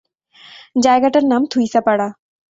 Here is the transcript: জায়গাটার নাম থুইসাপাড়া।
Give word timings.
জায়গাটার 0.75 1.23
নাম 1.23 1.41
থুইসাপাড়া। 1.51 2.07